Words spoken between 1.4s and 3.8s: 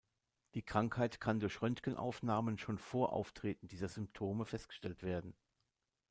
Röntgenaufnahmen schon vor Auftreten